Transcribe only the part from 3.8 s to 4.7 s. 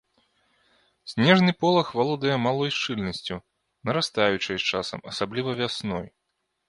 нарастаючай